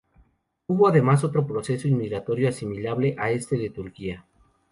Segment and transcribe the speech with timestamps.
[0.65, 4.25] Hubo además otro proceso inmigratorio asimilable a este de Turquía.